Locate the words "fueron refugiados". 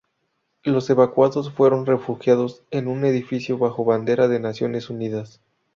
1.51-2.63